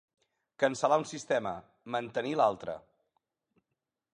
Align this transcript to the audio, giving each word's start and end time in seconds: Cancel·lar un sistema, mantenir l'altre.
Cancel·lar 0.61 0.97
un 1.01 1.05
sistema, 1.09 1.51
mantenir 1.97 2.33
l'altre. 2.41 2.79